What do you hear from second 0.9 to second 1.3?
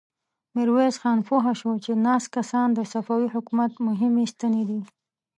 خان